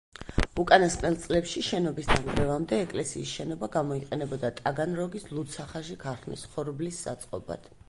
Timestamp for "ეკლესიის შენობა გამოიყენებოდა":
2.87-4.53